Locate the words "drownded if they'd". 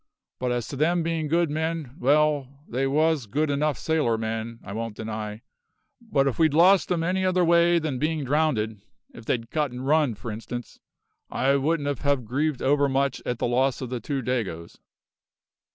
8.23-9.51